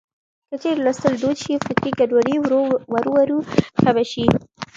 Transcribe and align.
که 0.49 0.55
چېرې 0.61 0.81
لوستل 0.85 1.13
دود 1.21 1.37
شي، 1.43 1.53
فکري 1.65 1.91
ګډوډي 1.99 2.35
ورو 2.41 2.63
ورو 3.13 3.39
کمه 3.81 4.03
شي. 4.11 4.25